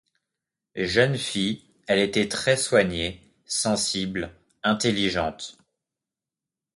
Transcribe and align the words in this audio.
Jeune 0.73 1.15
fille, 1.15 1.63
elle 1.85 1.99
était 1.99 2.27
très 2.27 2.57
soignée, 2.57 3.21
sensible, 3.45 4.33
intelligente. 4.63 5.59